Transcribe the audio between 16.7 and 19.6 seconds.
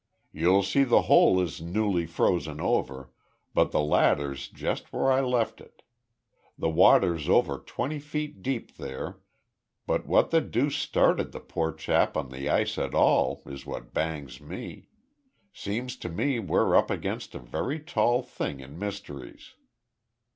up against a very tall thing in mysteries."